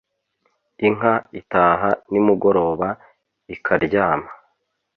[0.87, 2.87] inka itaha nimugoroba
[3.55, 4.29] ikaryama